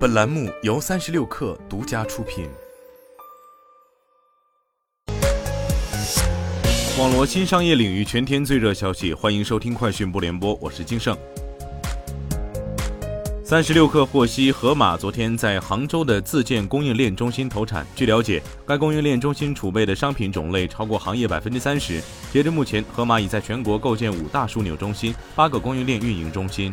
[0.00, 2.48] 本栏目由三十六氪独家出品。
[6.98, 11.14] 网罗新商业领域全天最热消息，欢迎收听快讯不联播，我是金盛。
[13.44, 17.86] 三十六氪获悉，盒马昨天在杭州的自建供应链中心投产。
[17.94, 22.00] 据了解，该供应链中心储备的商品种类超过行业百分之三十。
[22.32, 26.72] 截至目前，盒马已在全国构建五大枢纽中心、八个供应链运营中心。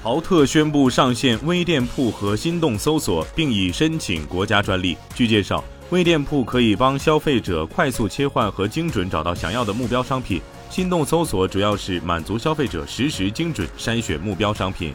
[0.00, 4.96] 豪特宣布上线微店铺和心动搜索，并已申请国家专利。
[5.12, 10.40] 据介绍，微店铺可以帮消费者快速切换和精准找到想要的目标商品，
[10.70, 14.94] 心动搜索主要是满足消费者实时精准筛选目标商品。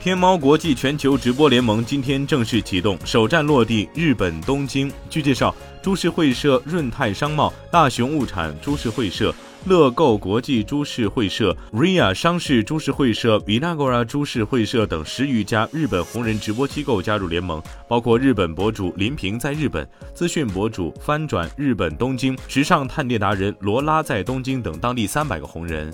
[0.00, 4.92] 天猫国际全球直播联盟今天正式启动，首站落地日本东京。
[5.08, 9.32] 据介绍，株式会社润泰商贸、大熊物产株式会社、
[9.68, 25.92] 乐购国际株式会社、RIA 商事株式会社、Vinagora 株式会社等十余家日本红人直播机构加入联盟，包括日本博主林平在日本、资讯博主翻转日本东京、时尚探店达人罗拉在东京等当地三百个红人。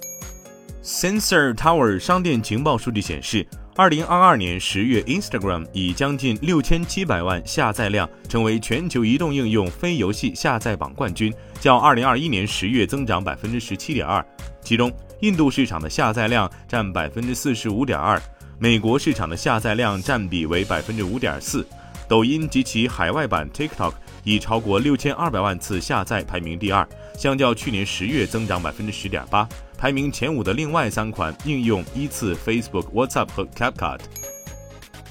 [0.83, 3.45] Sensor Tower 商店情报数据显示。
[3.77, 14.25] 二零二二年十月，Instagram 以将近六千七百万下载量，成为全球移动应用非游戏下载榜冠军，较二零二一年十月增长百分之十七点二。
[14.63, 18.23] 其中，印度市场的下载量占百分之四十五点二，
[18.61, 21.67] 美国市场的下载量占比为百分之五点四。
[22.07, 26.87] 抖音及其海外版 TikTok 已超过六千二百万次下载，排名第二，
[27.19, 29.49] 相较去年十月增长百分之十点八。
[29.85, 33.99] 排名前五的另外三款应用依次 Facebook、WhatsApp 和 CapCut。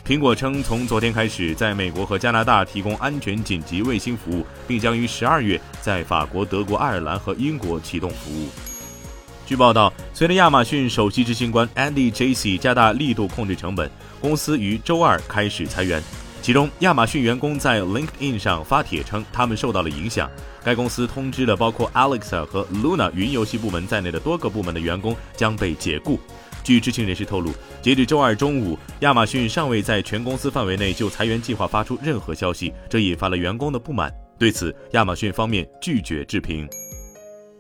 [0.04, 8.48] 苹果称，从昨天开始，在美国和加拿大提供安全紧急卫星服务，并将于十二月在法国、德国、爱尔兰和英国启动服务。
[9.46, 13.88] 据报道，随着亚马逊首席执行官 Andy Jassy 加大力度控制成本，
[14.20, 16.02] 公司于周二开始裁员。
[16.44, 20.30] 其中，亚马逊员工在 LinkedIn 上发帖称，他们受到了影响。
[20.62, 26.20] 该公司通知了包括 Alexa 和 Luna 云游戏部门在内的多个部门的员工将被解雇。
[26.62, 34.14] 据知情人士透露，截至周二中午，亚马逊尚未在全公司范围内就裁员计划发出任何消息，这引发了员工的不满。
[34.38, 36.68] 对此，亚马逊方面拒绝置评。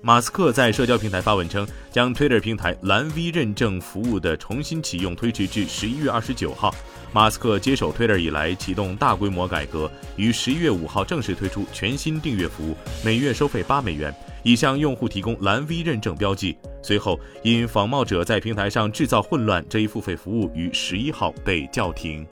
[0.05, 6.75] 马斯克在社交平台发文称，将 Twitter 平台蓝 V 认证服务的重新启用推迟至十一月二十九号。
[7.13, 16.57] 马斯克接手 Twitter 以来，启动大规模改革，于十一月五号正式推出全新订阅服务，每月收费八美元，已向用户提供蓝 V 认证标记。
[16.81, 22.27] 随后，因仿冒者在平台上制造混乱，这一付费服务于十一号被叫停。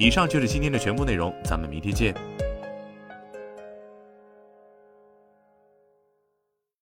[0.00, 2.12] 以上就是今天的全部内容，咱们明天见。